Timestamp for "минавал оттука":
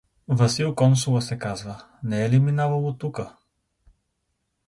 2.39-3.35